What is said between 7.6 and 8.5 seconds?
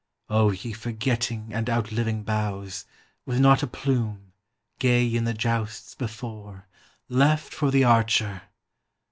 the Archer!